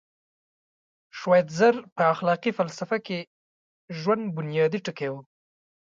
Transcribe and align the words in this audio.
شوایتزر 1.17 1.75
په 1.95 2.03
اخلاقي 2.13 2.51
فلسفه 2.59 2.97
کې 3.05 3.19
ژوند 3.99 4.23
بنیادي 4.37 4.79
ټکی 4.85 5.09
و. 5.11 5.15